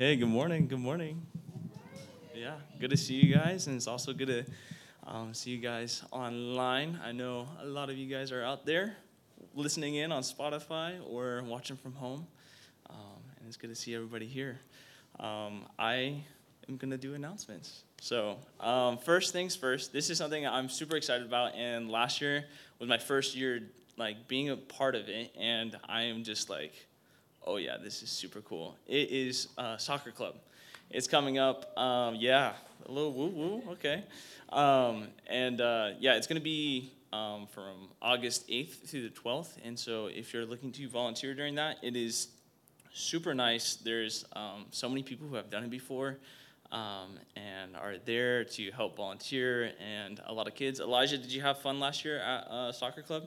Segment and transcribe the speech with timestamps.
[0.00, 0.68] Hey, good morning.
[0.68, 1.26] Good morning.
[2.32, 4.44] Yeah, good to see you guys, and it's also good to
[5.04, 7.00] um, see you guys online.
[7.04, 8.94] I know a lot of you guys are out there
[9.56, 12.28] listening in on Spotify or watching from home,
[12.88, 12.96] um,
[13.38, 14.60] and it's good to see everybody here.
[15.18, 16.22] Um, I
[16.68, 17.82] am going to do announcements.
[18.00, 22.44] So, um, first things first, this is something I'm super excited about, and last year
[22.78, 23.62] was my first year
[23.96, 26.87] like being a part of it, and I am just like
[27.46, 28.76] oh yeah, this is super cool.
[28.86, 30.36] It is a soccer club.
[30.90, 31.76] It's coming up.
[31.78, 32.52] Um, yeah,
[32.86, 33.62] a little woo woo.
[33.72, 34.04] Okay,
[34.50, 39.56] um, and uh, yeah, it's gonna be um, from August 8th through the 12th.
[39.64, 42.28] And so if you're looking to volunteer during that, it is
[42.92, 43.76] super nice.
[43.76, 46.18] There's um, so many people who have done it before.
[46.70, 50.80] Um, and are there to help volunteer, and a lot of kids.
[50.80, 53.26] Elijah, did you have fun last year at uh, soccer club?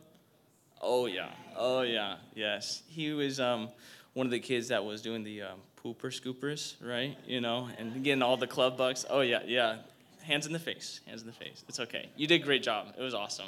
[0.80, 2.83] Oh yeah, oh yeah, yes.
[2.88, 3.69] He was um,
[4.13, 7.17] one of the kids that was doing the um, pooper scoopers, right?
[7.25, 9.05] You know, and getting all the club bucks.
[9.09, 9.77] Oh yeah, yeah.
[10.23, 11.01] Hands in the face.
[11.07, 11.63] Hands in the face.
[11.67, 12.09] It's okay.
[12.15, 12.93] You did a great job.
[12.97, 13.47] It was awesome.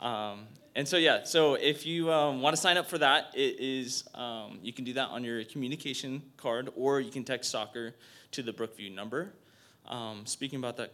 [0.00, 3.58] Um, and so yeah, so if you um, want to sign up for that, it
[3.58, 7.94] is um, you can do that on your communication card, or you can text soccer
[8.30, 9.32] to the Brookview number.
[9.86, 10.92] Um, speaking about that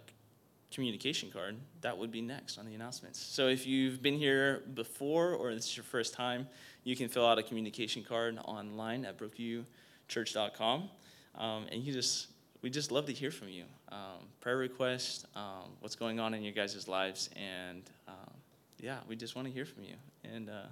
[0.74, 3.18] communication card, that would be next on the announcements.
[3.20, 6.48] So if you've been here before or this is your first time,
[6.82, 10.90] you can fill out a communication card online at brookviewchurch.com.
[11.36, 12.28] Um, and you just,
[12.62, 13.64] we just love to hear from you.
[13.90, 18.34] Um, prayer requests, um, what's going on in your guys' lives, and um,
[18.80, 19.94] yeah, we just want to hear from you.
[20.24, 20.66] And uh,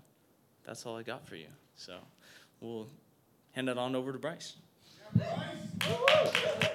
[0.64, 1.48] that's all I got for you.
[1.77, 1.98] So
[2.61, 2.89] we'll
[3.53, 4.56] hand it on over to Bryce.
[5.16, 5.25] Yeah,
[5.78, 6.69] Bryce.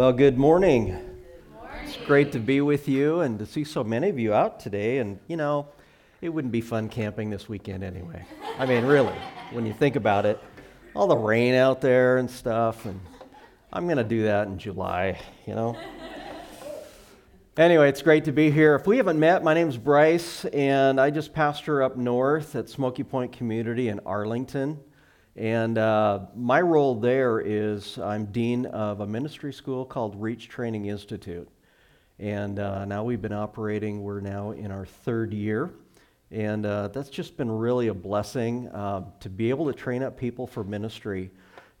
[0.00, 0.86] Well, good morning.
[0.86, 1.78] good morning.
[1.84, 4.96] It's great to be with you and to see so many of you out today.
[4.96, 5.68] And, you know,
[6.22, 8.24] it wouldn't be fun camping this weekend anyway.
[8.58, 9.12] I mean, really,
[9.52, 10.40] when you think about it,
[10.96, 12.86] all the rain out there and stuff.
[12.86, 12.98] And
[13.74, 15.76] I'm going to do that in July, you know.
[17.58, 18.76] Anyway, it's great to be here.
[18.76, 22.70] If we haven't met, my name is Bryce, and I just pastor up north at
[22.70, 24.80] Smoky Point Community in Arlington.
[25.36, 30.86] And uh, my role there is I'm dean of a ministry school called Reach Training
[30.86, 31.48] Institute.
[32.18, 35.70] And uh, now we've been operating, we're now in our third year.
[36.30, 40.16] And uh, that's just been really a blessing uh, to be able to train up
[40.16, 41.30] people for ministry.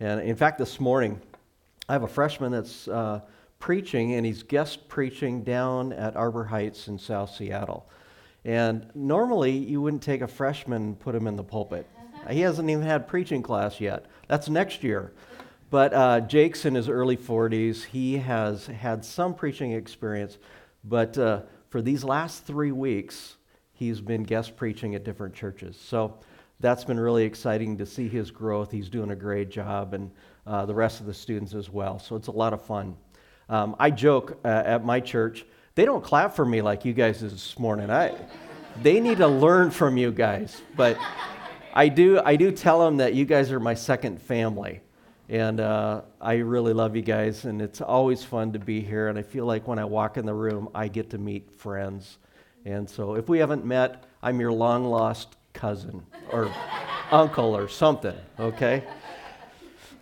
[0.00, 1.20] And in fact, this morning,
[1.88, 3.20] I have a freshman that's uh,
[3.58, 7.88] preaching, and he's guest preaching down at Arbor Heights in South Seattle.
[8.44, 11.86] And normally, you wouldn't take a freshman and put him in the pulpit.
[12.28, 14.06] He hasn't even had preaching class yet.
[14.28, 15.12] That's next year.
[15.70, 17.84] But uh, Jake's in his early 40s.
[17.84, 20.38] He has had some preaching experience,
[20.84, 23.36] but uh, for these last three weeks,
[23.72, 25.78] he's been guest preaching at different churches.
[25.80, 26.18] So
[26.58, 28.72] that's been really exciting to see his growth.
[28.72, 30.10] He's doing a great job, and
[30.46, 32.00] uh, the rest of the students as well.
[32.00, 32.96] So it's a lot of fun.
[33.48, 37.20] Um, I joke uh, at my church, they don't clap for me like you guys
[37.20, 37.90] this morning.
[37.90, 38.14] I,
[38.82, 40.60] they need to learn from you guys.
[40.76, 40.98] But
[41.72, 44.80] I do, I do tell them that you guys are my second family.
[45.28, 49.06] And uh, I really love you guys, and it's always fun to be here.
[49.06, 52.18] And I feel like when I walk in the room, I get to meet friends.
[52.64, 56.52] And so if we haven't met, I'm your long lost cousin or
[57.12, 58.82] uncle or something, okay?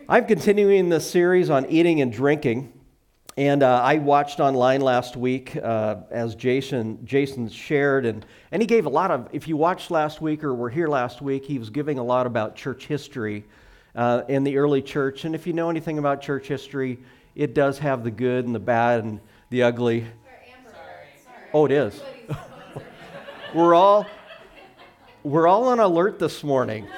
[0.08, 2.72] I'm continuing the series on eating and drinking.
[3.38, 8.66] And uh, I watched online last week uh, as Jason, Jason shared, and, and he
[8.66, 11.56] gave a lot of, if you watched last week or were here last week, he
[11.56, 13.44] was giving a lot about church history
[13.94, 15.24] uh, in the early church.
[15.24, 16.98] And if you know anything about church history,
[17.36, 19.20] it does have the good and the bad and
[19.50, 20.04] the ugly.
[21.54, 22.02] Oh, it is.
[23.54, 24.04] we're all
[25.22, 26.88] we're all on alert this morning.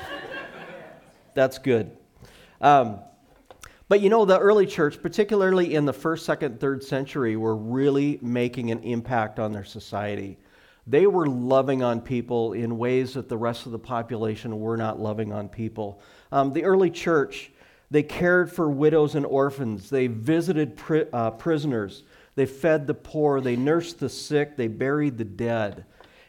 [1.35, 1.95] That's good.
[2.63, 3.01] Um,
[3.91, 8.21] but you know, the early church, particularly in the first, second, third century, were really
[8.23, 10.39] making an impact on their society.
[10.87, 15.01] They were loving on people in ways that the rest of the population were not
[15.01, 16.01] loving on people.
[16.31, 17.51] Um, the early church,
[17.91, 22.05] they cared for widows and orphans, they visited pri- uh, prisoners,
[22.37, 25.85] they fed the poor, they nursed the sick, they buried the dead.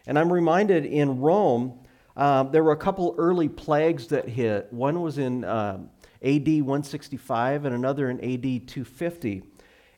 [0.07, 1.77] And I'm reminded in Rome,
[2.17, 4.73] uh, there were a couple early plagues that hit.
[4.73, 5.43] One was in.
[5.43, 5.81] Uh,
[6.23, 9.43] AD 165 and another in AD 250.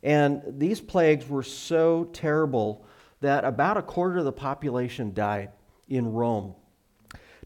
[0.03, 2.85] And these plagues were so terrible
[3.21, 5.51] that about a quarter of the population died
[5.87, 6.55] in Rome.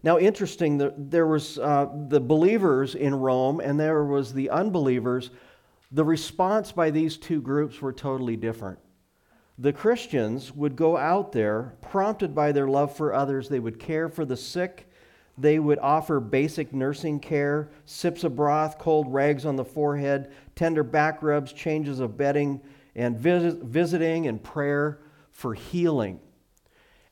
[0.03, 5.31] Now, interesting, there was uh, the believers in Rome and there was the unbelievers.
[5.91, 8.80] The response by these two groups were totally different.
[9.59, 13.50] The Christians would go out there, prompted by their love for others.
[13.50, 14.88] They would care for the sick.
[15.38, 20.84] They would offer basic nursing care, sips of broth, cold rags on the forehead, tender
[20.84, 22.60] back rubs, changes of bedding,
[22.95, 25.00] and visit, visiting and prayer
[25.31, 26.19] for healing.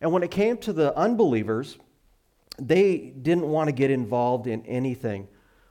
[0.02, 1.78] And when it came to the unbelievers,
[2.58, 5.28] they didn't want to get involved in anything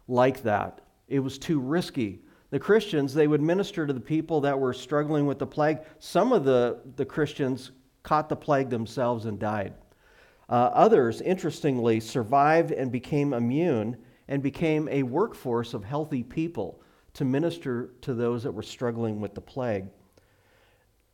[0.07, 0.81] like that.
[1.09, 2.21] It was too risky.
[2.51, 5.79] The Christians, they would minister to the people that were struggling with the plague.
[5.99, 7.73] Some of the, the Christians
[8.05, 9.75] caught the plague themselves and died.
[10.49, 13.97] Uh, others, interestingly, survived and became immune
[14.29, 16.81] and became a workforce of healthy people
[17.15, 19.87] to minister to those that were struggling with the plague.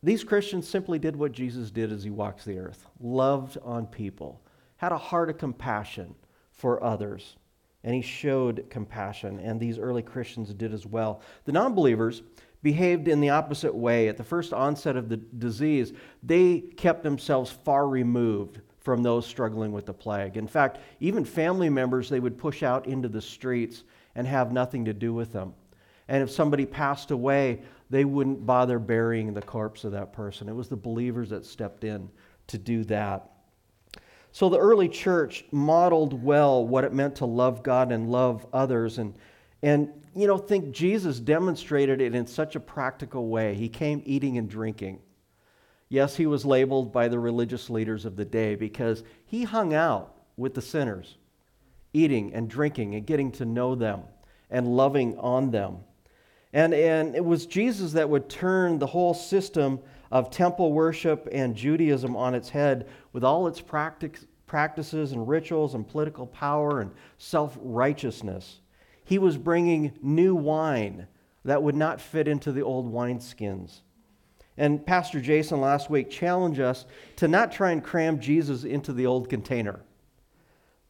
[0.03, 4.41] These Christians simply did what Jesus did as he walked the earth loved on people,
[4.77, 6.15] had a heart of compassion
[6.51, 7.35] for others,
[7.83, 11.21] and he showed compassion, and these early Christians did as well.
[11.45, 12.23] The non believers
[12.63, 14.07] behaved in the opposite way.
[14.07, 19.71] At the first onset of the disease, they kept themselves far removed from those struggling
[19.71, 20.37] with the plague.
[20.37, 23.83] In fact, even family members they would push out into the streets
[24.15, 25.53] and have nothing to do with them.
[26.07, 30.49] And if somebody passed away, they wouldn't bother burying the corpse of that person.
[30.49, 32.09] It was the believers that stepped in
[32.47, 33.29] to do that.
[34.31, 38.97] So the early church modeled well what it meant to love God and love others.
[38.97, 39.13] And,
[39.61, 43.53] and you know, think Jesus demonstrated it in such a practical way.
[43.55, 44.99] He came eating and drinking.
[45.91, 50.15] Yes, he was labeled by the religious leaders of the day because he hung out
[50.37, 51.17] with the sinners,
[51.91, 54.03] eating and drinking and getting to know them
[54.49, 55.79] and loving on them.
[56.53, 59.81] And, and it was Jesus that would turn the whole system
[60.13, 65.73] of temple worship and Judaism on its head with all its practice, practices and rituals
[65.73, 68.61] and political power and self righteousness.
[69.03, 71.07] He was bringing new wine
[71.43, 73.81] that would not fit into the old wineskins.
[74.61, 76.85] And Pastor Jason last week challenged us
[77.15, 79.79] to not try and cram Jesus into the old container,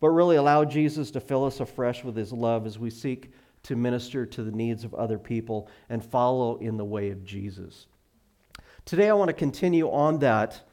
[0.01, 3.31] but really allow Jesus to fill us afresh with his love as we seek
[3.63, 7.87] to minister to the needs of other people and follow in the way of Jesus.
[8.83, 10.67] Today, I want to continue on that.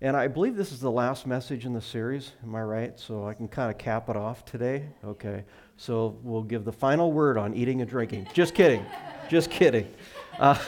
[0.00, 2.32] And I believe this is the last message in the series.
[2.42, 2.98] Am I right?
[2.98, 4.86] So I can kind of cap it off today?
[5.04, 5.44] Okay.
[5.76, 8.28] So we'll give the final word on eating and drinking.
[8.32, 8.86] Just kidding.
[9.28, 9.92] Just kidding.
[10.38, 10.58] Uh,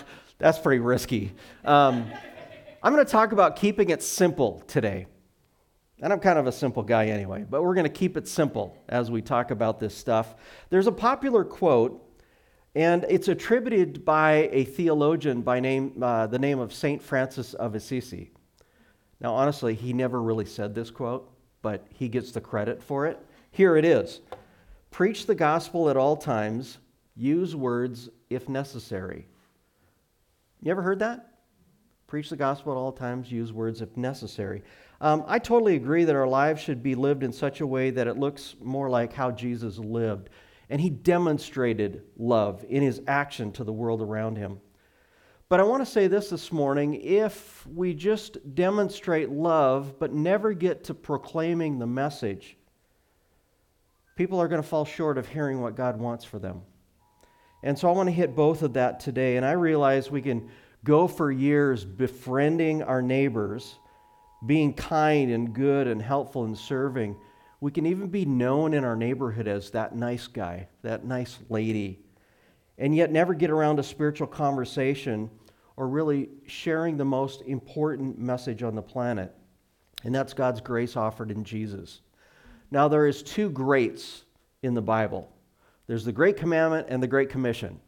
[0.43, 1.33] that's pretty risky.
[1.65, 2.11] Um,
[2.83, 5.07] I'm going to talk about keeping it simple today.
[6.01, 8.77] And I'm kind of a simple guy anyway, but we're going to keep it simple
[8.89, 10.35] as we talk about this stuff.
[10.69, 12.05] There's a popular quote,
[12.75, 17.01] and it's attributed by a theologian by name, uh, the name of St.
[17.01, 18.33] Francis of Assisi.
[19.21, 23.25] Now, honestly, he never really said this quote, but he gets the credit for it.
[23.53, 24.23] Here it is
[24.91, 26.79] Preach the gospel at all times,
[27.15, 29.29] use words if necessary.
[30.63, 31.29] You ever heard that?
[32.07, 34.63] Preach the gospel at all times, use words if necessary.
[35.01, 38.07] Um, I totally agree that our lives should be lived in such a way that
[38.07, 40.31] it looks more like how Jesus lived.
[40.71, 44.61] And he demonstrated love in his action to the world around him.
[45.49, 50.53] But I want to say this this morning if we just demonstrate love but never
[50.53, 52.57] get to proclaiming the message,
[54.17, 56.63] people are going to fall short of hearing what God wants for them.
[57.63, 59.37] And so I want to hit both of that today.
[59.37, 60.49] And I realize we can
[60.85, 63.79] go for years befriending our neighbors
[64.45, 67.17] being kind and good and helpful and serving.
[67.61, 72.01] We can even be known in our neighborhood as that nice guy, that nice lady,
[72.77, 75.31] and yet never get around a spiritual conversation
[75.77, 79.33] or really sharing the most important message on the planet.
[80.05, 82.01] And that's God's grace offered in Jesus.
[82.73, 84.25] Now, there is two greats
[84.63, 85.32] in the Bible
[85.93, 87.79] there's the Great Commandment and the Great Commission.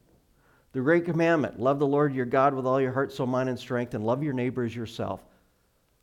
[0.72, 3.58] The Great Commandment love the Lord your God with all your heart, soul, mind, and
[3.58, 5.24] strength, and love your neighbor as yourself.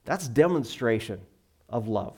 [0.03, 1.22] That's demonstration
[1.70, 2.17] of love.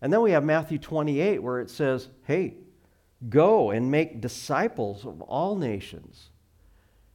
[0.00, 2.54] And then we have Matthew 28 where it says, hey,
[3.28, 6.30] go and make disciples of all nations.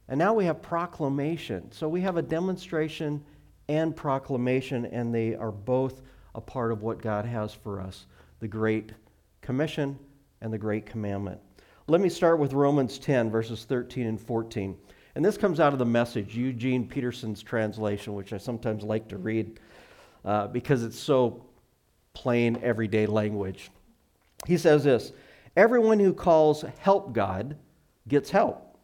[0.06, 1.72] And now we have proclamation.
[1.72, 3.24] So we have a demonstration
[3.66, 6.02] and proclamation, and they are both
[6.36, 8.06] a part of what God has for us
[8.38, 8.92] the Great
[9.40, 9.98] Commission
[10.40, 11.40] and the Great Commandment.
[11.86, 14.74] Let me start with Romans 10, verses 13 and 14.
[15.14, 19.18] And this comes out of the message, Eugene Peterson's translation, which I sometimes like to
[19.18, 19.60] read
[20.24, 21.44] uh, because it's so
[22.14, 23.70] plain, everyday language.
[24.46, 25.12] He says this
[25.58, 27.58] Everyone who calls help God
[28.08, 28.78] gets help.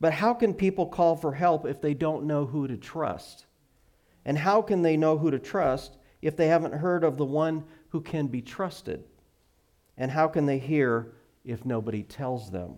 [0.00, 3.44] But how can people call for help if they don't know who to trust?
[4.24, 7.64] And how can they know who to trust if they haven't heard of the one
[7.90, 9.04] who can be trusted?
[9.98, 11.12] And how can they hear
[11.44, 12.74] if nobody tells them?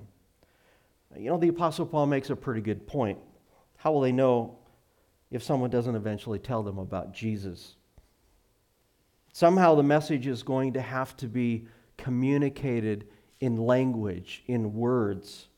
[1.17, 3.19] You know, the Apostle Paul makes a pretty good point.
[3.77, 4.59] How will they know
[5.31, 7.77] if someone doesn't eventually tell them about Jesus?
[9.33, 11.67] Somehow the message is going to have to be
[11.97, 13.07] communicated
[13.41, 15.49] in language, in words.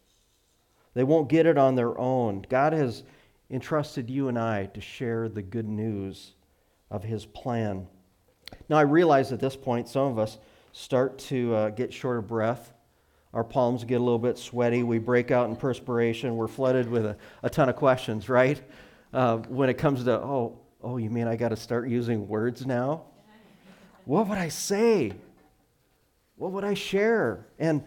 [0.94, 2.44] They won't get it on their own.
[2.48, 3.02] God has
[3.50, 6.32] entrusted you and I to share the good news
[6.90, 7.86] of His plan.
[8.68, 10.38] Now, I realize at this point some of us
[10.72, 12.72] start to uh, get short of breath.
[13.37, 14.83] Our palms get a little bit sweaty.
[14.83, 16.37] We break out in perspiration.
[16.37, 18.62] We're flooded with a, a ton of questions, right?
[19.12, 22.64] Uh, when it comes to, oh, oh, you mean I got to start using words
[22.64, 23.02] now?
[24.07, 25.12] What would I say?
[26.37, 27.47] What would I share?
[27.59, 27.85] And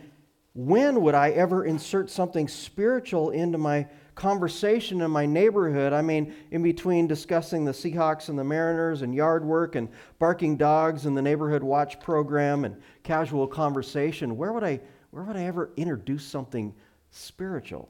[0.54, 5.94] when would I ever insert something spiritual into my conversation in my neighborhood?
[5.94, 9.90] I mean, in between discussing the Seahawks and the Mariners and yard work and
[10.20, 14.80] barking dogs and the neighborhood watch program and casual conversation, where would I,
[15.12, 16.74] where would I ever introduce something
[17.12, 17.90] spiritual?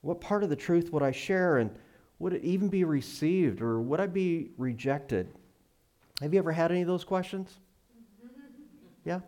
[0.00, 1.70] What part of the truth would I share and
[2.18, 5.28] would it even be received or would I be rejected?
[6.20, 7.58] Have you ever had any of those questions?
[9.04, 9.20] Yeah?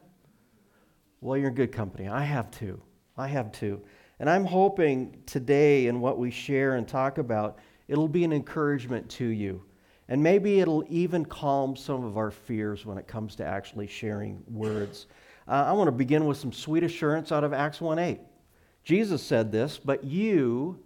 [1.21, 2.09] Well, you're in good company.
[2.09, 2.81] I have too.
[3.17, 3.81] I have too.
[4.19, 9.09] And I'm hoping today in what we share and talk about, it'll be an encouragement
[9.11, 9.63] to you.
[10.09, 14.43] And maybe it'll even calm some of our fears when it comes to actually sharing
[14.49, 15.07] words.
[15.49, 18.21] Uh, I want to begin with some sweet assurance out of Acts 1 8.
[18.85, 20.79] Jesus said this, but you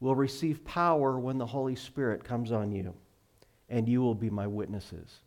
[0.00, 2.94] will receive power when the Holy Spirit comes on you,
[3.68, 5.20] and you will be my witnesses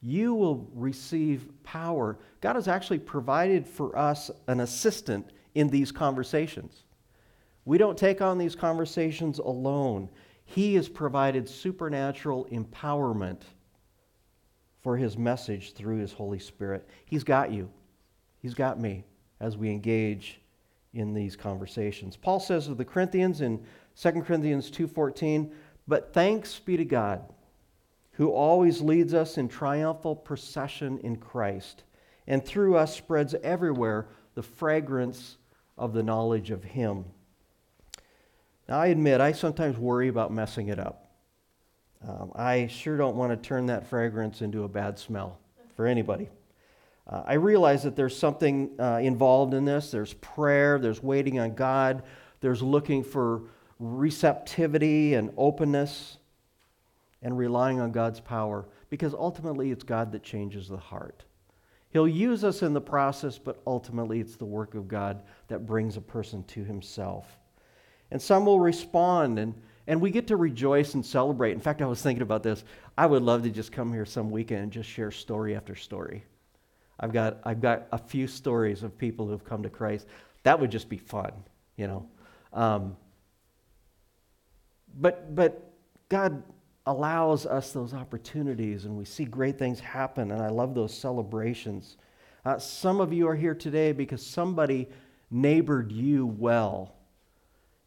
[0.00, 2.18] you will receive power.
[2.40, 6.84] God has actually provided for us an assistant in these conversations.
[7.64, 10.08] We don't take on these conversations alone.
[10.44, 13.40] He has provided supernatural empowerment
[14.82, 16.88] for his message through his Holy Spirit.
[17.04, 17.68] He's got you.
[18.40, 19.04] He's got me
[19.40, 20.40] as we engage
[20.94, 22.16] in these conversations.
[22.16, 23.64] Paul says to the Corinthians in
[23.94, 25.52] 2 Corinthians 2:14,
[25.86, 27.22] "But thanks be to God
[28.18, 31.84] who always leads us in triumphal procession in Christ,
[32.26, 35.38] and through us spreads everywhere the fragrance
[35.78, 37.04] of the knowledge of Him.
[38.68, 41.12] Now, I admit, I sometimes worry about messing it up.
[42.06, 45.38] Um, I sure don't want to turn that fragrance into a bad smell
[45.76, 46.28] for anybody.
[47.08, 49.90] Uh, I realize that there's something uh, involved in this.
[49.90, 52.02] There's prayer, there's waiting on God,
[52.40, 53.42] there's looking for
[53.78, 56.18] receptivity and openness
[57.22, 61.24] and relying on God's power because ultimately it's God that changes the heart.
[61.90, 65.96] He'll use us in the process, but ultimately it's the work of God that brings
[65.96, 67.38] a person to himself.
[68.10, 69.54] And some will respond, and,
[69.86, 71.52] and we get to rejoice and celebrate.
[71.52, 72.62] In fact, I was thinking about this.
[72.96, 76.24] I would love to just come here some weekend and just share story after story.
[77.00, 80.06] I've got, I've got a few stories of people who have come to Christ.
[80.42, 81.32] That would just be fun,
[81.76, 82.08] you know.
[82.52, 82.96] Um,
[85.00, 85.72] but, but
[86.08, 86.42] God
[86.86, 91.98] allows us those opportunities and we see great things happen, and I love those celebrations.
[92.44, 94.88] Uh, some of you are here today because somebody
[95.30, 96.94] neighbored you well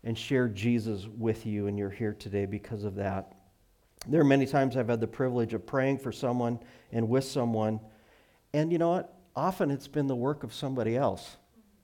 [0.03, 3.34] and shared Jesus with you, and you're here today because of that.
[4.08, 6.60] There are many times I've had the privilege of praying for someone
[6.91, 7.80] and with someone,
[8.53, 9.13] and you know what?
[9.36, 11.38] Often it's been the work of somebody else,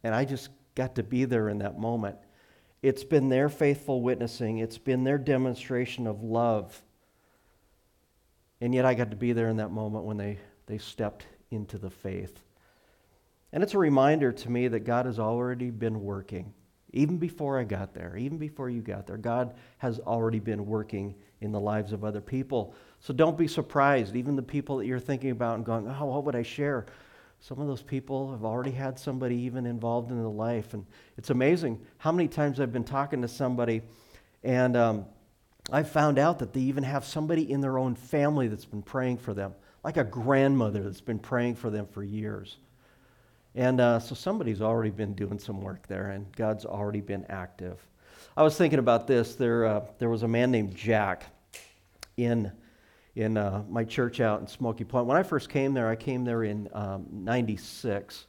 [0.04, 2.18] and I just got to be there in that moment.
[2.82, 6.82] It's been their faithful witnessing, it's been their demonstration of love
[8.62, 11.78] and yet I got to be there in that moment when they, they stepped into
[11.78, 12.42] the faith.
[13.54, 16.54] And it's a reminder to me that God has already been working.
[16.94, 21.16] Even before I got there, even before you got there, God has already been working
[21.42, 22.74] in the lives of other people.
[23.00, 24.16] So don't be surprised.
[24.16, 26.86] Even the people that you're thinking about and going, oh, what would I share?
[27.40, 30.74] Some of those people have already had somebody even involved in their life.
[30.74, 30.86] And
[31.18, 33.84] it's amazing how many times I've been talking to somebody
[34.44, 35.06] and um,
[35.72, 39.18] I found out that they even have somebody in their own family that's been praying
[39.18, 42.58] for them, like a grandmother that's been praying for them for years.
[43.56, 47.86] And uh, so somebody's already been doing some work there, and God's already been active.
[48.38, 49.36] I was thinking about this.
[49.36, 51.26] There, uh, there was a man named Jack
[52.16, 52.52] in,
[53.18, 55.08] in uh, my church out in Smoky Point.
[55.08, 58.28] When I first came there, I came there in um, 96.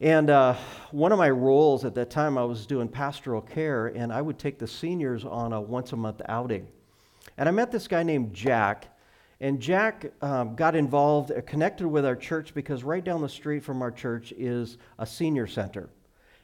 [0.00, 0.54] And uh,
[0.92, 4.38] one of my roles at that time, I was doing pastoral care, and I would
[4.38, 6.66] take the seniors on a once a month outing.
[7.36, 8.88] And I met this guy named Jack,
[9.40, 13.62] And Jack um, got involved, uh, connected with our church because right down the street
[13.62, 15.90] from our church is a senior center.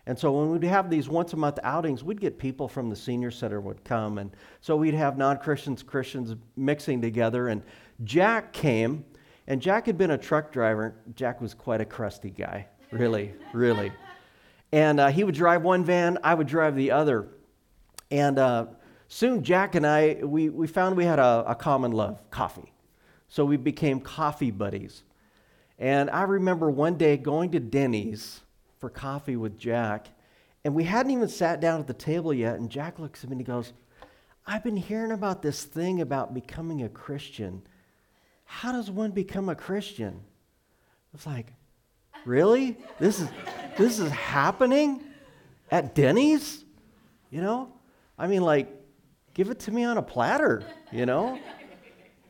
[0.07, 2.97] And so when we'd have these once a month outings, we'd get people from the
[2.97, 4.19] senior center would come.
[4.19, 4.31] And
[4.61, 7.49] so we'd have non Christians, Christians mixing together.
[7.49, 7.63] And
[8.05, 9.05] Jack came,
[9.47, 10.95] and Jack had been a truck driver.
[11.15, 13.93] Jack was quite a crusty guy, really, really.
[14.73, 17.29] And uh, he would drive one van, I would drive the other.
[18.11, 18.67] And uh,
[19.09, 22.73] soon Jack and I, we, we found we had a, a common love coffee.
[23.29, 25.03] So we became coffee buddies.
[25.79, 28.41] And I remember one day going to Denny's
[28.81, 30.09] for coffee with Jack,
[30.65, 32.57] and we hadn't even sat down at the table yet.
[32.57, 33.73] And Jack looks at me and he goes,
[34.47, 37.63] I've been hearing about this thing about becoming a Christian.
[38.45, 40.15] How does one become a Christian?
[40.19, 41.53] I was like,
[42.25, 42.77] Really?
[42.99, 43.29] This is,
[43.77, 45.03] this is happening
[45.71, 46.65] at Denny's?
[47.31, 47.73] You know?
[48.19, 48.69] I mean, like,
[49.35, 51.39] give it to me on a platter, you know?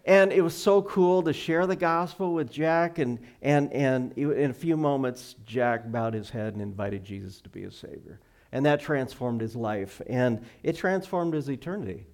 [0.05, 2.99] And it was so cool to share the gospel with Jack.
[2.99, 7.49] And, and, and in a few moments, Jack bowed his head and invited Jesus to
[7.49, 8.21] be his Savior.
[8.53, 10.01] And that transformed his life.
[10.09, 12.07] And it transformed his eternity.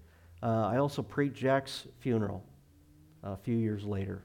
[0.42, 2.44] Uh, I also preached Jack's funeral
[3.22, 4.24] a few years later.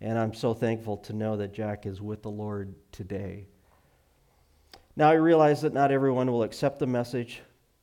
[0.00, 3.46] And I'm so thankful to know that Jack is with the Lord today.
[4.96, 7.40] Now, I realize that not everyone will accept the message,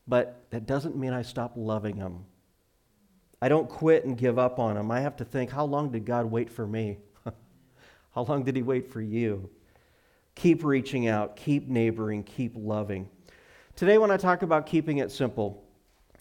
[0.07, 2.25] but that doesn't mean I stop loving them.
[3.45, 4.89] I don't quit and give up on them.
[4.89, 6.97] I have to think, how long did God wait for me?
[8.15, 9.51] how long did He wait for you?
[10.33, 13.07] Keep reaching out, keep neighboring, keep loving.
[13.75, 15.63] Today, when I talk about keeping it simple,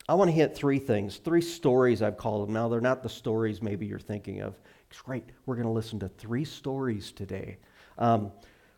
[0.06, 2.52] I want to hit three things, three stories I've called them.
[2.52, 4.60] Now, they're not the stories maybe you're thinking of.
[4.90, 5.24] It's great.
[5.46, 7.56] We're going to listen to three stories today.
[7.96, 8.32] Um,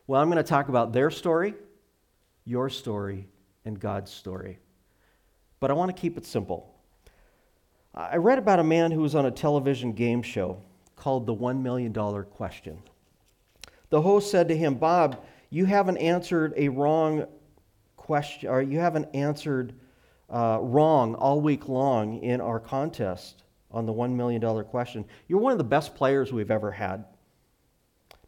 [0.06, 1.54] well, I'm going to talk about their story,
[2.44, 3.26] your story,
[3.64, 4.60] and God's story.
[5.58, 6.75] But I want to keep it simple.
[7.96, 10.58] I read about a man who was on a television game show
[10.96, 11.94] called The $1 Million
[12.24, 12.82] Question.
[13.88, 17.26] The host said to him, Bob, you haven't answered a wrong
[17.96, 19.72] question, or you haven't answered
[20.28, 25.04] uh, wrong all week long in our contest on the $1 million question.
[25.26, 27.04] You're one of the best players we've ever had.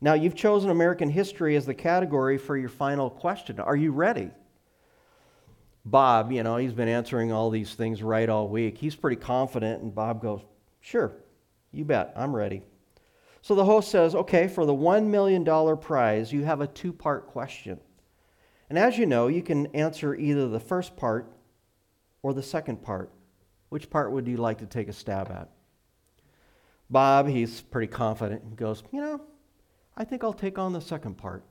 [0.01, 3.61] Now, you've chosen American history as the category for your final question.
[3.61, 4.31] Are you ready?
[5.91, 8.77] Bob, you know, he's been answering all these things right all week.
[8.77, 10.43] He's pretty confident, and Bob goes,
[10.81, 11.13] Sure,
[11.73, 12.63] you bet, I'm ready.
[13.41, 15.45] So the host says, Okay, for the $1 million
[15.79, 17.81] prize, you have a two part question.
[18.69, 21.33] And as you know, you can answer either the first part
[22.23, 23.11] or the second part.
[23.71, 25.49] Which part would you like to take a stab at?
[26.91, 29.21] Bob, he's pretty confident, and goes, You know,
[29.97, 31.45] I think I'll take on the second part.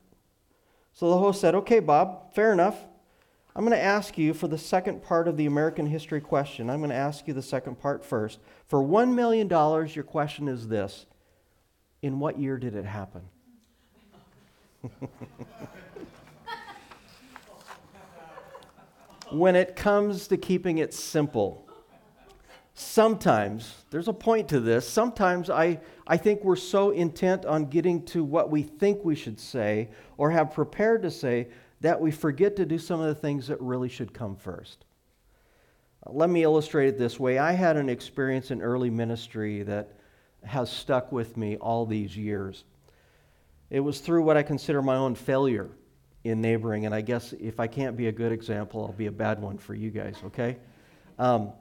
[0.94, 2.86] So the host said, Okay, Bob, fair enough.
[3.58, 6.70] I'm going to ask you for the second part of the American history question.
[6.70, 8.38] I'm going to ask you the second part first.
[8.68, 11.08] For $1 million, your question is this
[12.04, 13.24] In what year did it happen?
[19.32, 21.68] when it comes to keeping it simple,
[22.76, 28.06] sometimes, there's a point to this, sometimes I, I think we're so intent on getting
[28.06, 31.48] to what we think we should say or have prepared to say
[31.82, 34.86] that we forget to do some of the things that really should come first.
[36.06, 37.38] Let me illustrate it this way.
[37.38, 39.98] I had an experience in early ministry that
[40.44, 42.64] has stuck with me all these years.
[43.70, 45.70] It was through what I consider my own failure
[46.24, 49.12] in neighboring, and I guess if I can't be a good example, I'll be a
[49.12, 50.58] bad one for you guys, okay?
[51.20, 51.52] Um,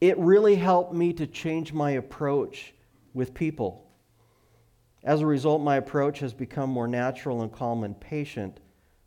[0.00, 2.72] it really helped me to change my approach
[3.12, 3.86] with people.
[5.02, 8.60] As a result, my approach has become more natural and calm and patient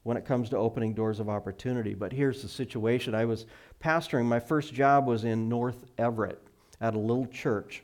[0.04, 1.94] when it comes to opening doors of opportunity.
[1.94, 3.46] But here's the situation I was
[3.84, 6.42] pastoring, my first job was in North Everett
[6.82, 7.84] at a little church.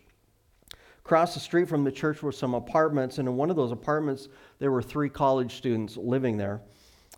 [1.00, 4.28] Across the street from the church were some apartments, and in one of those apartments,
[4.60, 6.62] there were three college students living there.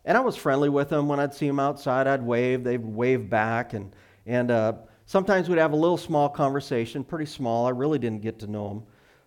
[0.05, 1.07] And I was friendly with them.
[1.07, 2.63] When I'd see them outside, I'd wave.
[2.63, 3.73] They'd wave back.
[3.73, 3.93] And,
[4.25, 4.73] and uh,
[5.05, 7.67] sometimes we'd have a little small conversation, pretty small.
[7.67, 8.83] I really didn't get to know them.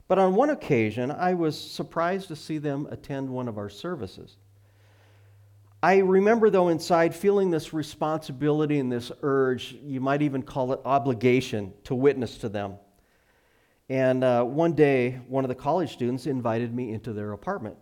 [0.08, 4.36] But on one occasion, I was surprised to see them attend one of our services.
[5.84, 10.80] I remember, though, inside feeling this responsibility and this urge, you might even call it
[10.82, 12.76] obligation, to witness to them.
[13.90, 17.76] And uh, one day, one of the college students invited me into their apartment.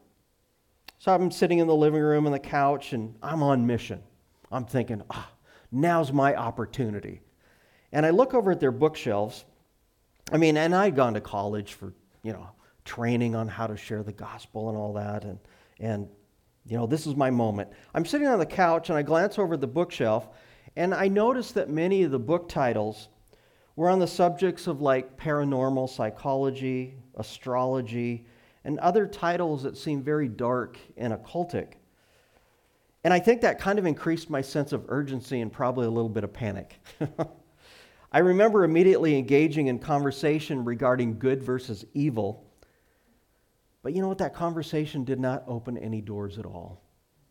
[0.99, 4.03] So I'm sitting in the living room on the couch, and I'm on mission.
[4.51, 5.31] I'm thinking, ah,
[5.71, 7.21] now's my opportunity.
[7.93, 9.45] And I look over at their bookshelves.
[10.33, 12.49] I mean, and I'd gone to college for, you know,
[12.85, 15.23] training on how to share the gospel and all that.
[15.23, 15.39] And,
[15.79, 16.09] and
[16.65, 17.71] you know, this is my moment.
[17.95, 20.29] I'm sitting on the couch and I glance over the bookshelf
[20.77, 23.09] and I notice that many of the book titles
[23.75, 28.27] We're on the subjects of like paranormal psychology, astrology,
[28.65, 31.75] and other titles that seem very dark and occultic.
[33.05, 36.09] And I think that kind of increased my sense of urgency and probably a little
[36.09, 36.79] bit of panic.
[38.13, 42.47] I remember immediately engaging in conversation regarding good versus evil.
[43.83, 44.19] But you know what?
[44.19, 46.83] That conversation did not open any doors at all.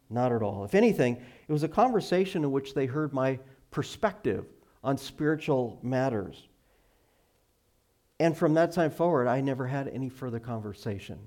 [0.09, 0.65] Not at all.
[0.65, 1.15] If anything,
[1.47, 3.39] it was a conversation in which they heard my
[3.71, 4.45] perspective
[4.83, 6.47] on spiritual matters.
[8.19, 11.17] And from that time forward, I never had any further conversation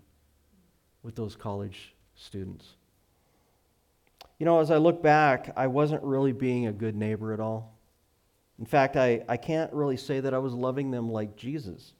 [1.02, 2.74] with those college students.
[4.38, 7.78] You know, as I look back, I wasn't really being a good neighbor at all.
[8.58, 11.94] In fact, I, I can't really say that I was loving them like Jesus.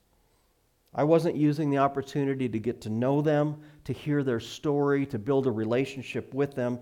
[0.94, 5.18] I wasn't using the opportunity to get to know them, to hear their story, to
[5.18, 6.78] build a relationship with them.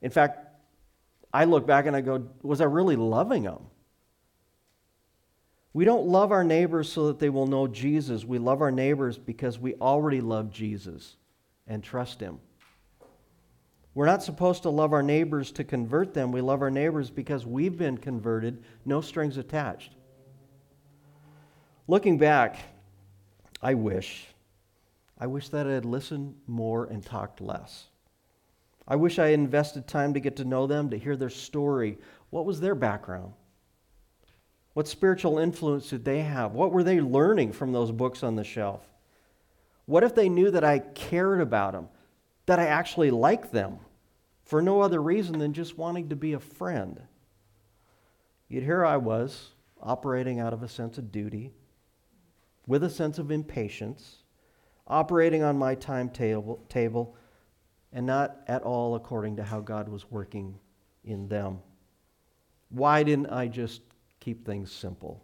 [0.00, 0.46] In fact,
[1.32, 3.66] I look back and I go, was I really loving them?
[5.72, 8.24] We don't love our neighbors so that they will know Jesus.
[8.24, 11.16] We love our neighbors because we already love Jesus
[11.66, 12.40] and trust him.
[13.94, 16.32] We're not supposed to love our neighbors to convert them.
[16.32, 19.92] We love our neighbors because we've been converted, no strings attached.
[21.86, 22.58] Looking back,
[23.62, 24.26] I wish,
[25.18, 27.88] I wish that I had listened more and talked less.
[28.88, 31.98] I wish I had invested time to get to know them, to hear their story.
[32.30, 33.34] What was their background?
[34.72, 36.52] What spiritual influence did they have?
[36.52, 38.88] What were they learning from those books on the shelf?
[39.84, 41.88] What if they knew that I cared about them,
[42.46, 43.78] that I actually liked them
[44.44, 47.00] for no other reason than just wanting to be a friend?
[48.48, 51.52] Yet here I was, operating out of a sense of duty,
[52.70, 54.18] with a sense of impatience,
[54.86, 57.16] operating on my timetable, table,
[57.92, 60.56] and not at all according to how God was working
[61.02, 61.58] in them.
[62.68, 63.82] Why didn't I just
[64.20, 65.20] keep things simple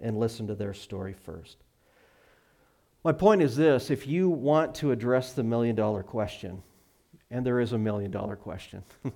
[0.00, 1.58] and listen to their story first?
[3.04, 6.62] My point is this if you want to address the million dollar question,
[7.30, 8.82] and there is a million dollar question,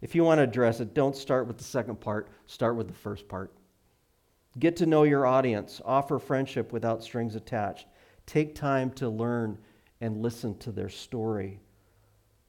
[0.00, 2.94] if you want to address it, don't start with the second part, start with the
[2.94, 3.52] first part.
[4.58, 7.86] Get to know your audience, offer friendship without strings attached.
[8.26, 9.58] Take time to learn
[10.00, 11.60] and listen to their story.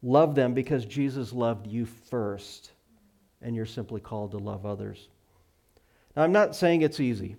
[0.01, 2.71] Love them because Jesus loved you first,
[3.41, 5.09] and you're simply called to love others.
[6.15, 7.35] Now, I'm not saying it's easy,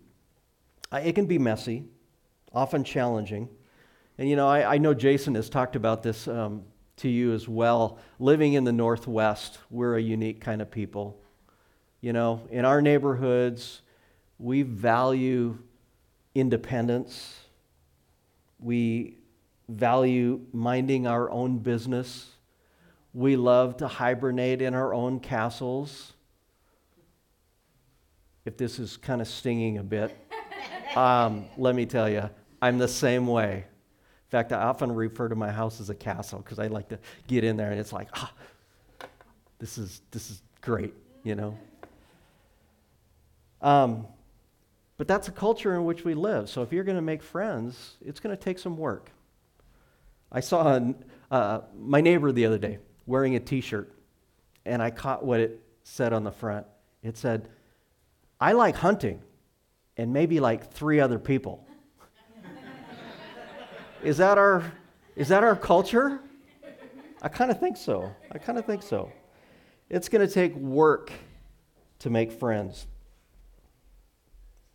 [0.92, 1.84] it can be messy,
[2.52, 3.48] often challenging.
[4.18, 6.64] And you know, I, I know Jason has talked about this um,
[6.96, 7.98] to you as well.
[8.18, 11.22] Living in the Northwest, we're a unique kind of people.
[12.02, 13.80] You know, in our neighborhoods,
[14.40, 15.58] we value
[16.34, 17.40] independence.
[18.58, 19.18] We
[19.68, 22.30] value minding our own business.
[23.12, 26.14] We love to hibernate in our own castles.
[28.46, 30.16] If this is kind of stinging a bit,
[30.96, 32.30] um, let me tell you,
[32.62, 33.56] I'm the same way.
[33.56, 36.98] In fact, I often refer to my house as a castle because I like to
[37.26, 38.32] get in there and it's like, ah,
[39.58, 41.58] this is, this is great, you know?
[43.60, 44.06] Um,
[45.00, 46.50] but that's a culture in which we live.
[46.50, 49.10] So if you're going to make friends, it's going to take some work.
[50.30, 50.78] I saw
[51.30, 53.94] uh, my neighbor the other day wearing a t shirt,
[54.66, 56.66] and I caught what it said on the front.
[57.02, 57.48] It said,
[58.38, 59.22] I like hunting,
[59.96, 61.66] and maybe like three other people.
[64.04, 64.70] is, that our,
[65.16, 66.20] is that our culture?
[67.22, 68.14] I kind of think so.
[68.30, 69.10] I kind of think so.
[69.88, 71.10] It's going to take work
[72.00, 72.86] to make friends.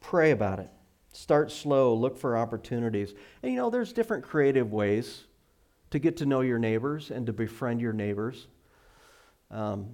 [0.06, 0.70] Pray about it.
[1.14, 3.16] Start slow, look for opportunities.
[3.42, 5.24] And you know, there's different creative ways
[5.90, 8.46] to get to know your neighbors and to befriend your neighbors.
[9.50, 9.88] Um,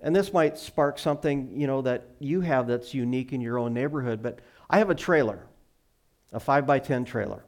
[0.00, 3.72] and this might spark something, you know, that you have that's unique in your own
[3.72, 4.24] neighborhood.
[4.24, 5.46] But I have a trailer,
[6.32, 7.44] a 5 by 10 trailer.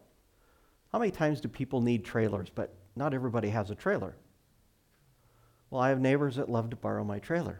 [0.92, 2.50] How many times do people need trailers?
[2.54, 4.14] But not everybody has a trailer.
[5.70, 7.58] Well, I have neighbors that love to borrow my trailer.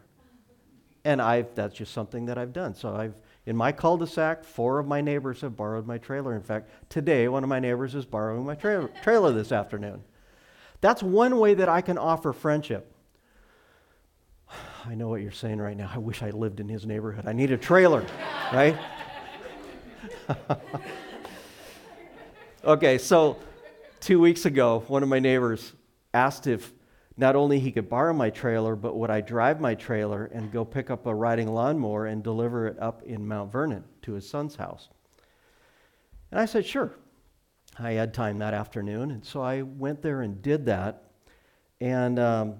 [1.03, 2.75] And I've, that's just something that I've done.
[2.75, 3.15] So I've,
[3.45, 6.35] in my cul-de-sac, four of my neighbors have borrowed my trailer.
[6.35, 10.03] In fact, today, one of my neighbors is borrowing my tra- trailer this afternoon.
[10.79, 12.93] That's one way that I can offer friendship.
[14.85, 15.89] I know what you're saying right now.
[15.93, 17.25] I wish I lived in his neighborhood.
[17.27, 18.05] I need a trailer,
[18.53, 18.77] right?
[22.63, 23.37] okay, so
[23.99, 25.73] two weeks ago, one of my neighbors
[26.13, 26.71] asked if
[27.17, 30.63] not only he could borrow my trailer, but would I drive my trailer and go
[30.63, 34.55] pick up a riding lawnmower and deliver it up in Mount Vernon to his son's
[34.55, 34.89] house?
[36.31, 36.95] And I said, sure.
[37.79, 41.03] I had time that afternoon, and so I went there and did that.
[41.79, 42.55] And, um,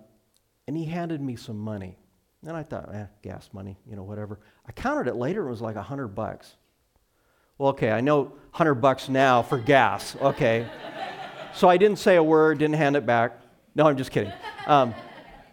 [0.67, 1.97] and he handed me some money.
[2.45, 4.39] And I thought, eh, gas money, you know, whatever.
[4.65, 6.55] I counted it later, it was like a hundred bucks.
[7.57, 10.15] Well, okay, I know 100 bucks now for gas.
[10.19, 10.67] Okay.
[11.53, 13.40] so I didn't say a word, didn't hand it back.
[13.75, 14.33] No, I'm just kidding.
[14.67, 14.93] Um,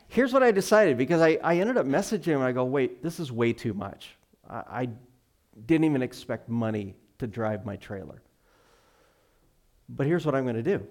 [0.09, 2.43] here's what I decided because I, I ended up messaging him.
[2.43, 4.17] I go, wait, this is way too much.
[4.49, 4.89] I, I
[5.67, 8.23] didn't even expect money to drive my trailer.
[9.89, 10.87] But here's what I'm going to do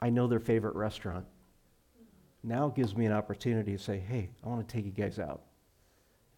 [0.00, 1.26] I know their favorite restaurant.
[2.42, 5.18] Now it gives me an opportunity to say, hey, I want to take you guys
[5.18, 5.42] out.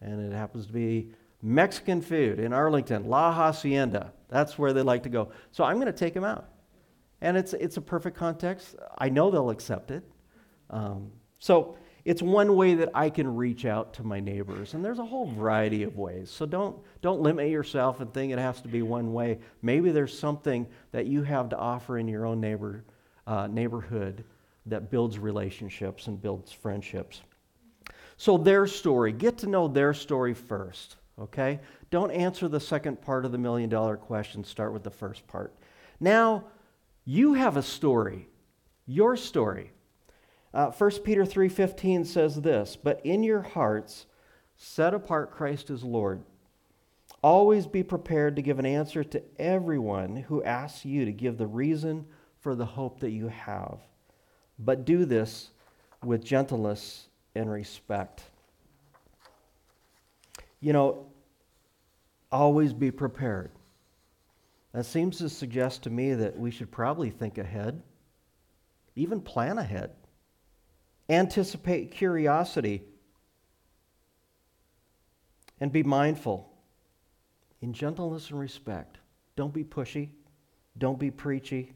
[0.01, 4.11] And it happens to be Mexican food in Arlington, La Hacienda.
[4.27, 5.31] That's where they like to go.
[5.51, 6.49] So I'm going to take them out.
[7.21, 8.75] And it's, it's a perfect context.
[8.97, 10.03] I know they'll accept it.
[10.69, 14.73] Um, so it's one way that I can reach out to my neighbors.
[14.73, 16.29] And there's a whole variety of ways.
[16.31, 19.39] So don't, don't limit yourself and think it has to be one way.
[19.61, 22.85] Maybe there's something that you have to offer in your own neighbor,
[23.27, 24.23] uh, neighborhood
[24.65, 27.21] that builds relationships and builds friendships.
[28.17, 31.59] So, their story, get to know their story first, okay?
[31.89, 35.55] Don't answer the second part of the million dollar question, start with the first part.
[36.01, 36.43] Now,
[37.09, 38.29] you have a story,
[38.85, 39.71] your story.
[40.53, 44.05] Uh, 1 Peter 3:15 says this, "But in your hearts
[44.55, 46.23] set apart Christ as Lord.
[47.23, 51.47] Always be prepared to give an answer to everyone who asks you to give the
[51.47, 52.05] reason
[52.37, 53.79] for the hope that you have.
[54.59, 55.49] But do this
[56.03, 58.29] with gentleness and respect."
[60.59, 61.07] You know,
[62.31, 63.49] always be prepared.
[64.73, 67.81] That seems to suggest to me that we should probably think ahead,
[68.95, 69.91] even plan ahead,
[71.09, 72.83] anticipate curiosity,
[75.59, 76.51] and be mindful
[77.61, 78.97] in gentleness and respect.
[79.35, 80.09] Don't be pushy,
[80.77, 81.73] don't be preachy.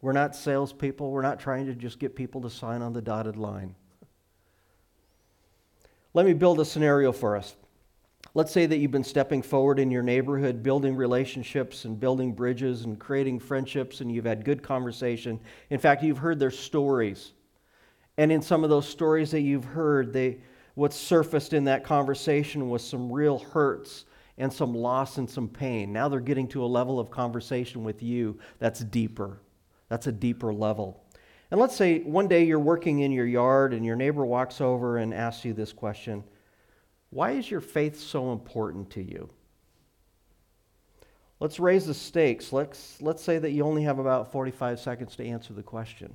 [0.00, 3.36] We're not salespeople, we're not trying to just get people to sign on the dotted
[3.36, 3.74] line.
[6.14, 7.54] Let me build a scenario for us.
[8.32, 12.84] Let's say that you've been stepping forward in your neighborhood, building relationships and building bridges
[12.84, 15.40] and creating friendships, and you've had good conversation.
[15.70, 17.32] In fact, you've heard their stories.
[18.18, 20.38] And in some of those stories that you've heard, they,
[20.74, 24.04] what surfaced in that conversation was some real hurts
[24.38, 25.92] and some loss and some pain.
[25.92, 29.40] Now they're getting to a level of conversation with you that's deeper.
[29.88, 31.04] That's a deeper level.
[31.50, 34.98] And let's say one day you're working in your yard and your neighbor walks over
[34.98, 36.22] and asks you this question
[37.10, 39.28] why is your faith so important to you?
[41.40, 42.52] Let's raise the stakes.
[42.52, 46.12] Let's, let's say that you only have about 45 seconds to answer the question.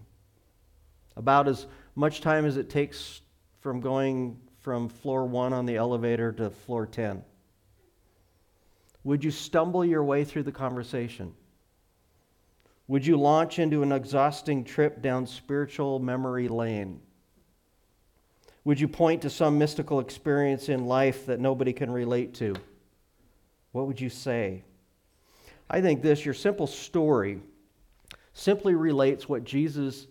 [1.17, 3.21] About as much time as it takes
[3.59, 7.23] from going from floor one on the elevator to floor 10.
[9.03, 11.33] Would you stumble your way through the conversation?
[12.87, 17.01] Would you launch into an exhausting trip down spiritual memory lane?
[18.65, 22.55] Would you point to some mystical experience in life that nobody can relate to?
[23.71, 24.63] What would you say?
[25.69, 27.39] I think this, your simple story,
[28.33, 30.07] simply relates what Jesus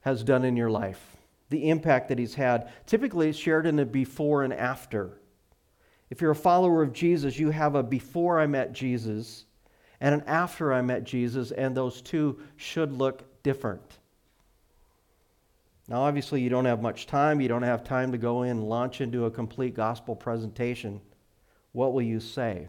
[0.00, 1.16] has done in your life,
[1.50, 2.70] the impact that he's had.
[2.86, 5.18] Typically, it's shared in a before and after.
[6.10, 9.44] If you're a follower of Jesus, you have a before I met Jesus
[10.00, 13.98] and an after I met Jesus, and those two should look different.
[15.90, 17.40] Now, obviously, you don't have much time.
[17.40, 21.00] You don't have time to go in and launch into a complete gospel presentation.
[21.72, 22.68] What will you say?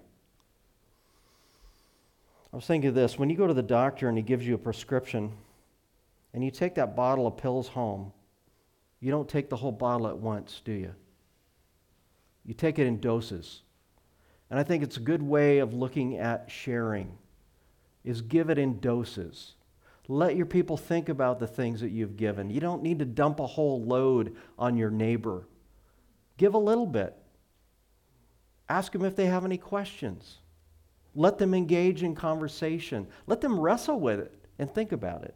[2.51, 4.55] I was thinking of this when you go to the doctor and he gives you
[4.55, 5.31] a prescription
[6.33, 8.11] and you take that bottle of pills home,
[8.99, 10.95] you don't take the whole bottle at once, do you?
[12.43, 13.61] You take it in doses.
[14.49, 17.19] And I think it's a good way of looking at sharing
[18.03, 19.53] is give it in doses.
[20.11, 22.49] Let your people think about the things that you've given.
[22.49, 25.47] You don't need to dump a whole load on your neighbor.
[26.35, 27.15] Give a little bit.
[28.67, 30.39] Ask them if they have any questions.
[31.15, 33.07] Let them engage in conversation.
[33.25, 35.33] Let them wrestle with it and think about it.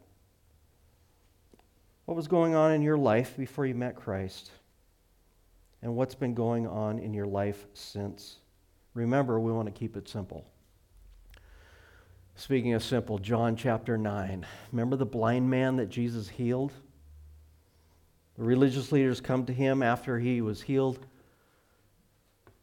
[2.04, 4.52] What was going on in your life before you met Christ?
[5.84, 8.40] And what's been going on in your life since?
[8.94, 10.46] Remember, we want to keep it simple.
[12.46, 14.46] Speaking of simple, John chapter 9.
[14.72, 16.72] Remember the blind man that Jesus healed?
[18.38, 21.04] The religious leaders come to him after he was healed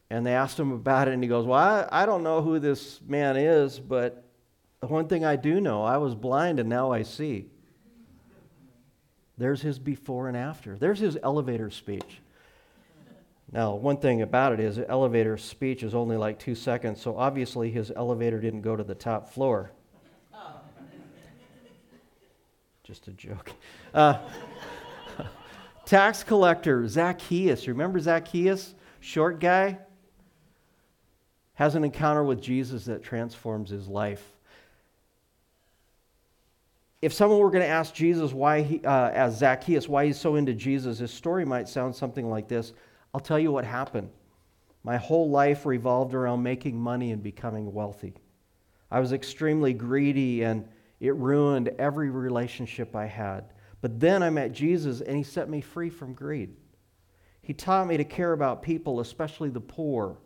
[0.09, 2.61] and they asked him about it, and he goes, Well, I, I don't know who
[2.61, 4.23] this man is, but
[4.79, 7.47] the one thing I do know, I was blind and now I see.
[9.37, 10.79] There's his before and after.
[10.79, 12.21] There's his elevator speech.
[13.52, 17.70] Now, one thing about it is, elevator speech is only like two seconds, so obviously
[17.70, 19.72] his elevator didn't go to the top floor.
[22.82, 23.52] Just a joke.
[23.94, 24.18] Uh,
[25.84, 27.68] tax collector Zacchaeus.
[27.68, 28.74] Remember Zacchaeus?
[29.00, 29.78] Short guy?
[31.54, 34.32] has an encounter with Jesus that transforms his life.
[37.00, 40.36] If someone were going to ask Jesus why he, uh, as Zacchaeus, why he's so
[40.36, 42.72] into Jesus, his story might sound something like this
[43.14, 44.11] I'll tell you what happened.
[44.85, 48.14] My whole life revolved around making money and becoming wealthy.
[48.90, 50.68] I was extremely greedy and
[51.01, 53.53] it ruined every relationship I had.
[53.81, 56.57] But then I met Jesus and he set me free from greed.
[57.42, 60.18] He taught me to care about people, especially the poor.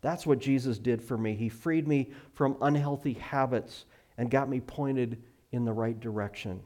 [0.00, 1.34] That's what Jesus did for me.
[1.34, 6.60] He freed me from unhealthy habits and got me pointed in the right direction.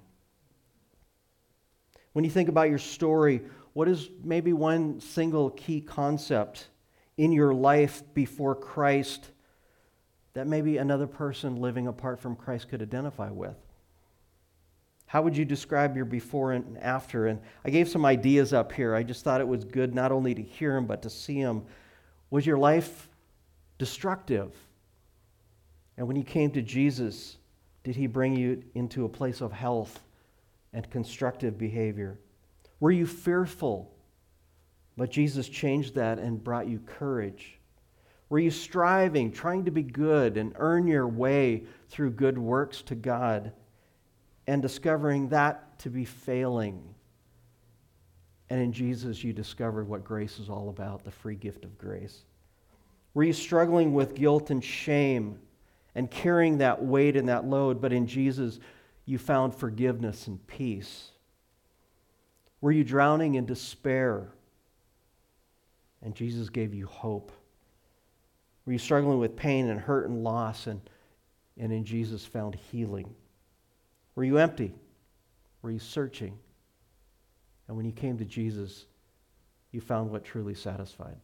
[2.12, 3.42] When you think about your story,
[3.78, 6.66] what is maybe one single key concept
[7.16, 9.30] in your life before Christ
[10.32, 13.54] that maybe another person living apart from Christ could identify with?
[15.06, 17.28] How would you describe your before and after?
[17.28, 18.96] And I gave some ideas up here.
[18.96, 21.64] I just thought it was good not only to hear them, but to see them.
[22.30, 23.08] Was your life
[23.78, 24.56] destructive?
[25.96, 27.36] And when you came to Jesus,
[27.84, 30.00] did he bring you into a place of health
[30.72, 32.18] and constructive behavior?
[32.80, 33.94] Were you fearful?
[34.96, 37.58] But Jesus changed that and brought you courage.
[38.28, 42.94] Were you striving, trying to be good and earn your way through good works to
[42.94, 43.52] God?
[44.48, 46.82] and discovering that to be failing.
[48.48, 52.24] And in Jesus, you discovered what grace is all about the free gift of grace.
[53.12, 55.38] Were you struggling with guilt and shame
[55.94, 58.58] and carrying that weight and that load, but in Jesus,
[59.04, 61.10] you found forgiveness and peace?
[62.60, 64.28] Were you drowning in despair?
[66.02, 67.32] And Jesus gave you hope.
[68.66, 70.66] Were you struggling with pain and hurt and loss?
[70.66, 70.80] And,
[71.56, 73.14] and in Jesus found healing.
[74.14, 74.72] Were you empty?
[75.62, 76.38] Were you searching?
[77.66, 78.86] And when you came to Jesus,
[79.70, 81.16] you found what truly satisfied.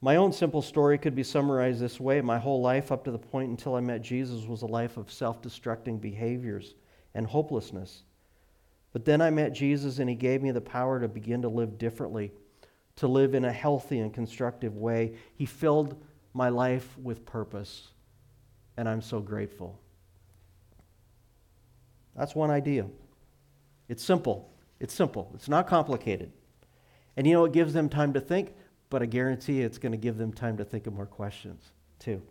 [0.00, 3.18] My own simple story could be summarized this way My whole life, up to the
[3.18, 6.74] point until I met Jesus, was a life of self destructing behaviors
[7.14, 8.04] and hopelessness.
[8.92, 11.78] But then I met Jesus, and He gave me the power to begin to live
[11.78, 12.32] differently,
[12.96, 15.14] to live in a healthy and constructive way.
[15.34, 16.02] He filled
[16.34, 17.88] my life with purpose,
[18.76, 19.78] and I'm so grateful.
[22.16, 22.86] That's one idea.
[23.88, 24.50] It's simple.
[24.80, 25.30] It's simple.
[25.34, 26.32] It's not complicated.
[27.16, 28.54] And you know, it gives them time to think,
[28.90, 32.22] but I guarantee it's going to give them time to think of more questions, too.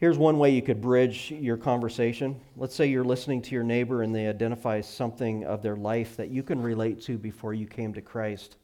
[0.00, 2.40] Here's one way you could bridge your conversation.
[2.56, 6.30] Let's say you're listening to your neighbor and they identify something of their life that
[6.30, 8.56] you can relate to before you came to Christ.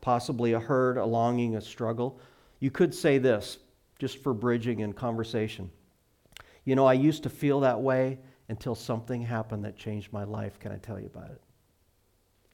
[0.00, 2.20] Possibly a hurt, a longing, a struggle.
[2.60, 3.58] You could say this
[3.98, 5.68] just for bridging in conversation.
[6.64, 10.60] You know, I used to feel that way until something happened that changed my life.
[10.60, 11.42] Can I tell you about it?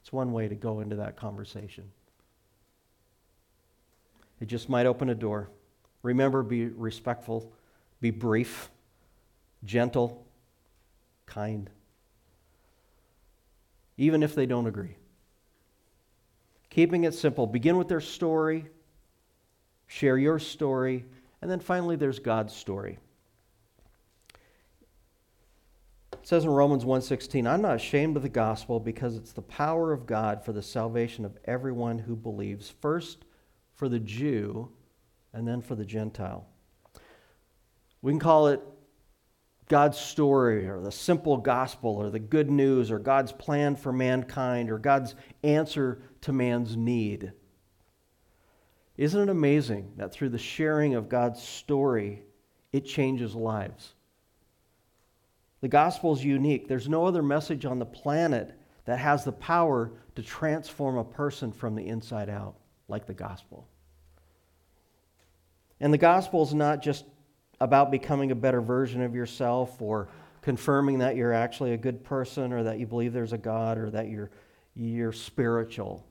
[0.01, 1.83] It's one way to go into that conversation.
[4.41, 5.51] It just might open a door.
[6.01, 7.53] Remember, be respectful,
[8.01, 8.69] be brief,
[9.63, 10.25] gentle,
[11.25, 11.69] kind,
[13.97, 14.95] even if they don't agree.
[16.69, 17.47] Keeping it simple.
[17.47, 18.65] Begin with their story,
[19.87, 21.05] share your story,
[21.41, 22.99] and then finally, there's God's story.
[26.13, 29.93] It says in Romans 1:16, "I'm not ashamed of the gospel because it's the power
[29.93, 33.25] of God for the salvation of everyone who believes, first
[33.73, 34.71] for the Jew
[35.33, 36.48] and then for the Gentile."
[38.01, 38.61] We can call it
[39.67, 44.71] God's story or the simple gospel or the good news or God's plan for mankind
[44.71, 47.33] or God's answer to man's need.
[48.97, 52.23] Isn't it amazing that through the sharing of God's story,
[52.73, 53.93] it changes lives?
[55.61, 56.67] The gospel is unique.
[56.67, 61.51] There's no other message on the planet that has the power to transform a person
[61.51, 62.55] from the inside out
[62.87, 63.67] like the gospel.
[65.79, 67.05] And the gospel is not just
[67.61, 70.07] about becoming a better version of yourself or
[70.41, 73.89] confirming that you're actually a good person or that you believe there's a God or
[73.89, 74.31] that you're,
[74.75, 76.05] you're spiritual.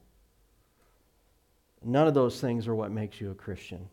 [1.83, 3.89] None of those things are what makes you a Christian.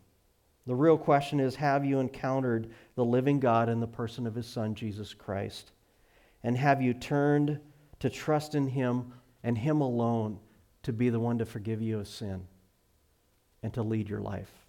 [0.66, 4.46] The real question is Have you encountered the living God in the person of his
[4.46, 5.72] Son, Jesus Christ?
[6.42, 7.60] And have you turned
[8.00, 9.12] to trust in him
[9.42, 10.38] and him alone
[10.82, 12.46] to be the one to forgive you of sin
[13.62, 14.65] and to lead your life?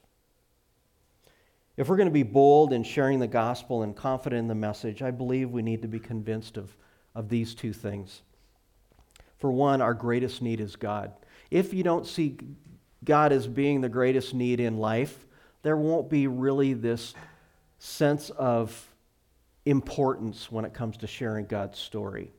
[1.77, 5.03] If we're going to be bold in sharing the gospel and confident in the message,
[5.03, 6.75] I believe we need to be convinced of,
[7.13, 8.23] of these two things.
[9.37, 11.13] For one, our greatest need is God.
[11.51, 12.37] If you don't see
[13.03, 15.27] God as being the greatest need in life,
[15.61, 17.13] there won't be really this
[17.77, 18.89] sense of
[19.65, 22.31] importance when it comes to sharing God's story.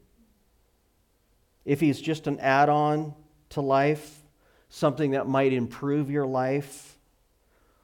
[1.65, 3.15] If he's just an add on
[3.51, 4.21] to life,
[4.69, 6.98] something that might improve your life,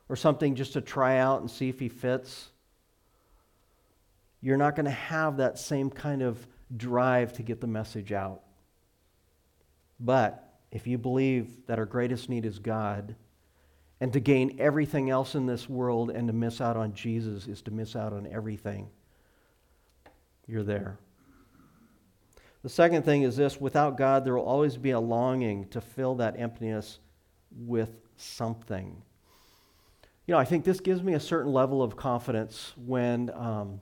[0.09, 2.48] or something just to try out and see if he fits,
[4.40, 6.46] you're not going to have that same kind of
[6.76, 8.42] drive to get the message out.
[9.98, 13.14] But if you believe that our greatest need is God,
[14.00, 17.62] and to gain everything else in this world and to miss out on Jesus is
[17.62, 18.90] to miss out on everything,
[20.46, 20.98] you're there.
[22.62, 26.16] The second thing is this without God, there will always be a longing to fill
[26.16, 26.98] that emptiness
[27.57, 29.00] with something.
[30.27, 33.81] You know, I think this gives me a certain level of confidence when, um,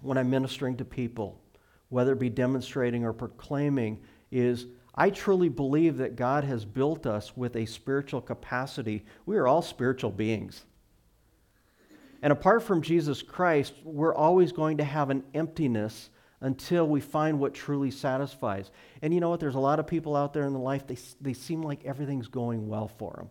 [0.00, 1.38] when I'm ministering to people,
[1.90, 7.36] whether it be demonstrating or proclaiming, is I truly believe that God has built us
[7.36, 9.04] with a spiritual capacity.
[9.26, 10.64] We are all spiritual beings.
[12.22, 16.08] And apart from Jesus Christ, we're always going to have an emptiness
[16.40, 18.70] until we find what truly satisfies.
[19.02, 19.40] And you know what?
[19.40, 22.28] There's a lot of people out there in the life, they, they seem like everything's
[22.28, 23.30] going well for them.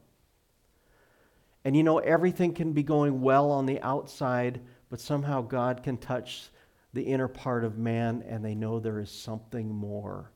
[1.66, 5.98] And you know, everything can be going well on the outside, but somehow God can
[5.98, 6.50] touch
[6.94, 10.32] the inner part of man and they know there is something more.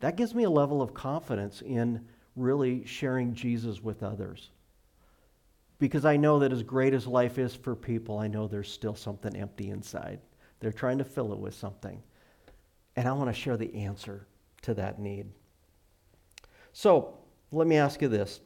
[0.00, 2.04] That gives me a level of confidence in
[2.36, 4.50] really sharing Jesus with others.
[5.78, 8.94] Because I know that as great as life is for people, I know there's still
[8.94, 10.20] something empty inside.
[10.60, 12.02] They're trying to fill it with something.
[12.96, 14.26] And I want to share the answer
[14.62, 15.26] to that need.
[16.72, 17.18] So
[17.50, 18.40] let me ask you this.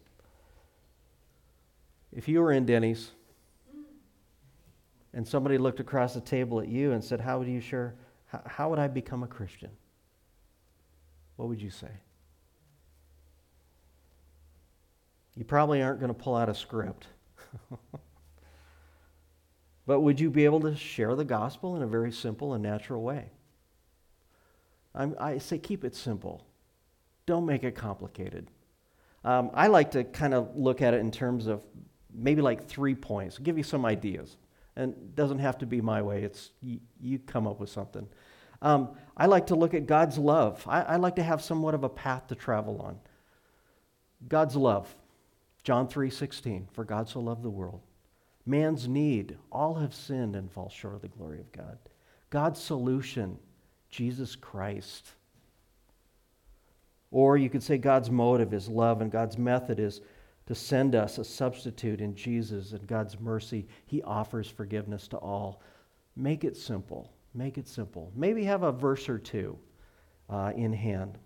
[2.12, 3.11] If you were in Denny's
[5.12, 7.94] and somebody looked across the table at you and said, How would you share?
[8.46, 9.70] How would I become a Christian?
[11.38, 11.90] what would you say?
[15.36, 17.06] You probably aren't going to pull out a script.
[19.86, 23.02] but would you be able to share the gospel in a very simple and natural
[23.02, 23.30] way?
[24.96, 26.44] I'm, i say keep it simple.
[27.24, 28.50] Don't make it complicated.
[29.24, 31.62] Um, I like to kind of look at it in terms of
[32.12, 33.38] maybe like three points.
[33.38, 34.36] Give you some ideas.
[34.76, 36.22] And it doesn't have to be my way.
[36.22, 38.06] It's you, you come up with something.
[38.62, 40.64] Um, I like to look at God's love.
[40.66, 42.98] I, I like to have somewhat of a path to travel on.
[44.26, 44.94] God's love.
[45.62, 47.82] John 3:16, for God so loved the world.
[48.46, 51.78] Man's need, all have sinned and fall short of the glory of God.
[52.30, 53.38] God's solution,
[53.90, 55.12] Jesus Christ.
[57.11, 60.00] Or you could say God's motive is love, and God's method is
[60.49, 65.61] to send us a substitute in Jesus, and God's mercy, He offers forgiveness to all.
[66.16, 67.12] Make it simple.
[67.34, 68.11] Make it simple.
[68.16, 69.59] Maybe have a verse or two
[70.30, 71.18] uh, in hand.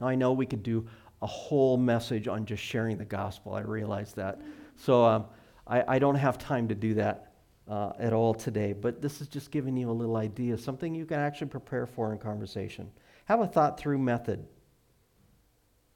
[0.00, 0.86] Now, I know we could do
[1.20, 3.54] a whole message on just sharing the gospel.
[3.54, 4.40] I realize that.
[4.76, 5.24] So um,
[5.66, 7.32] I, I, don't have time to do that
[7.68, 11.06] uh, at all today, but this is just giving you a little idea, something you
[11.06, 12.88] can actually prepare for in conversation.
[13.24, 14.46] Have a thought through method.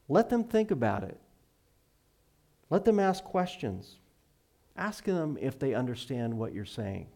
[0.09, 1.22] Let them think about it.
[2.73, 3.99] Let them ask questions.
[4.79, 7.09] Ask them if they understand what you're saying,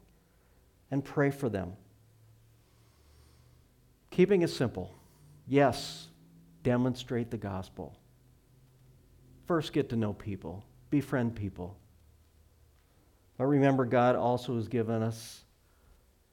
[0.91, 1.73] and pray for them.
[4.11, 4.95] Keeping it simple.
[5.49, 6.09] Yes,
[6.63, 7.97] demonstrate the gospel.
[9.47, 11.79] First, get to know people, befriend people.
[13.39, 15.43] But remember, God also has given us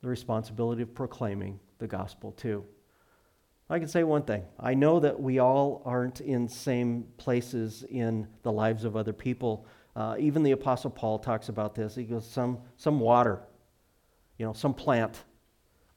[0.01, 2.65] the responsibility of proclaiming the gospel too.
[3.69, 4.43] I can say one thing.
[4.59, 9.65] I know that we all aren't in same places in the lives of other people.
[9.95, 11.95] Uh, even the Apostle Paul talks about this.
[11.95, 13.41] He goes, some, some water,
[14.37, 15.23] you know, some plant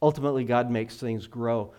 [0.02, 1.72] Ultimately, God makes things grow.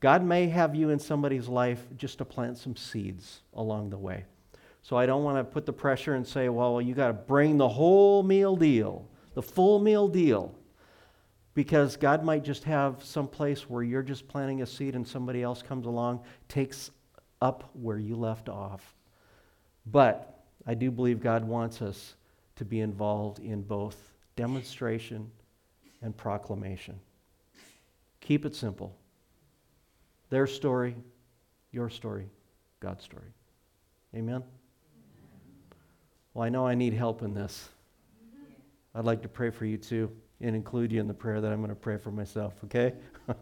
[0.00, 4.24] God may have you in somebody's life just to plant some seeds along the way.
[4.82, 7.58] So I don't want to put the pressure and say, well, you got to bring
[7.58, 10.54] the whole meal deal, the full meal deal.
[11.54, 15.42] Because God might just have some place where you're just planting a seed and somebody
[15.42, 16.90] else comes along, takes
[17.42, 18.94] up where you left off.
[19.86, 22.14] But I do believe God wants us
[22.56, 23.96] to be involved in both
[24.36, 25.30] demonstration
[26.02, 27.00] and proclamation.
[28.20, 28.94] Keep it simple.
[30.28, 30.94] Their story,
[31.72, 32.28] your story,
[32.78, 33.32] God's story.
[34.14, 34.44] Amen?
[36.32, 37.68] Well, I know I need help in this.
[38.94, 40.10] I'd like to pray for you too
[40.40, 42.94] and include you in the prayer that I'm going to pray for myself, okay?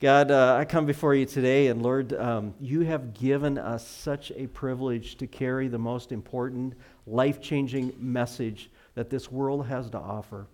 [0.00, 4.30] God, uh, I come before you today, and Lord, um, you have given us such
[4.36, 6.74] a privilege to carry the most important,
[7.06, 10.46] life changing message that this world has to offer.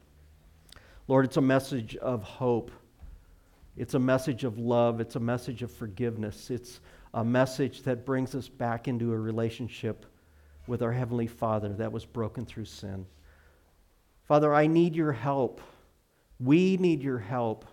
[1.09, 2.71] Lord, it's a message of hope.
[3.77, 6.81] It's a message of love, it's a message of forgiveness, it's
[7.15, 10.05] a message that brings us back into a relationship
[10.67, 13.07] with our Heavenly Father that was broken through sin.
[14.25, 15.61] Father, I need your help.
[16.39, 17.65] We need your help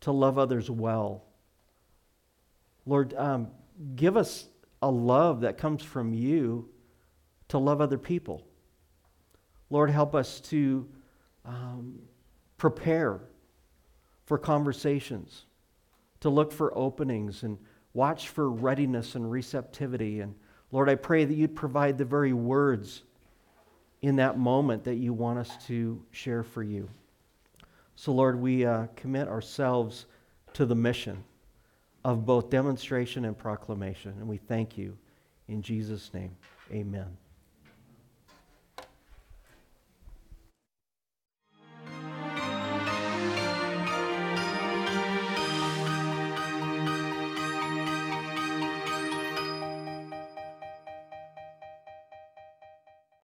[0.00, 1.24] to love others well.
[2.86, 3.48] Lord, um,
[3.96, 4.46] give us
[4.82, 6.68] a love that comes from you
[7.48, 8.46] to love other people.
[9.68, 10.88] Lord, help us to
[11.44, 11.98] um,
[12.56, 13.20] prepare
[14.26, 15.44] for conversations,
[16.20, 17.58] to look for openings and
[17.94, 20.20] watch for readiness and receptivity.
[20.20, 20.34] And
[20.72, 23.02] Lord, I pray that you'd provide the very words
[24.02, 26.88] in that moment that you want us to share for you.
[27.96, 30.06] So, Lord, we uh, commit ourselves
[30.54, 31.22] to the mission
[32.04, 34.96] of both demonstration and proclamation, and we thank you.
[35.48, 36.34] In Jesus' name,
[36.72, 37.16] amen.